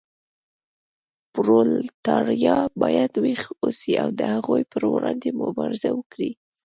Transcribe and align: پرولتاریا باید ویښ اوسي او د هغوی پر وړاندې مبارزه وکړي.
پرولتاریا 1.33 2.57
باید 2.81 3.11
ویښ 3.23 3.43
اوسي 3.63 3.93
او 4.03 4.09
د 4.19 4.21
هغوی 4.33 4.63
پر 4.71 4.83
وړاندې 4.93 5.37
مبارزه 5.41 5.89
وکړي. 5.97 6.31